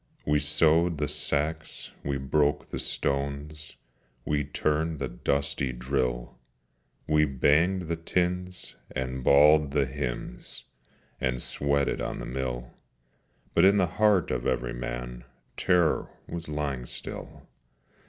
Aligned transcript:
We 0.25 0.39
sewed 0.39 0.97
the 0.97 1.07
sacks, 1.07 1.91
we 2.03 2.17
broke 2.17 2.69
the 2.69 2.79
stones, 2.79 3.75
We 4.25 4.43
turned 4.43 4.97
the 4.97 5.07
dusty 5.07 5.73
drill: 5.73 6.39
We 7.05 7.25
banged 7.25 7.83
the 7.83 7.97
tins, 7.97 8.73
and 8.95 9.23
bawled 9.23 9.73
the 9.73 9.85
hymns, 9.85 10.63
And 11.19 11.39
sweated 11.39 12.01
on 12.01 12.17
the 12.17 12.25
mill: 12.25 12.73
But 13.53 13.63
in 13.63 13.77
the 13.77 13.85
heart 14.01 14.31
of 14.31 14.47
every 14.47 14.73
man 14.73 15.23
Terror 15.55 16.09
was 16.27 16.49
lying 16.49 16.87
still. 16.87 17.47